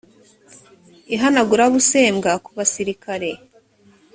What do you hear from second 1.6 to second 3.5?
busembwa ku basirikare